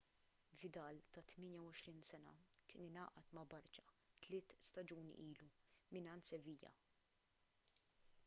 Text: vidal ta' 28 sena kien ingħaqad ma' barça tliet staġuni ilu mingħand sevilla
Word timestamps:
vidal 0.61 1.01
ta' 1.15 1.23
28 1.31 1.99
sena 2.07 2.31
kien 2.71 2.85
ingħaqad 2.87 3.29
ma' 3.37 3.43
barça 3.51 3.85
tliet 4.27 4.55
staġuni 4.71 5.17
ilu 5.25 5.49
mingħand 5.97 6.31
sevilla 6.31 6.73